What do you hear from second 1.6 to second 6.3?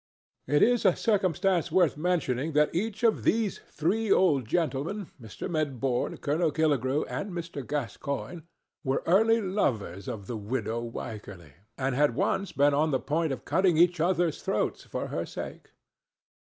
worth mentioning that each of these three old gentlemen—Mr. Medbourne,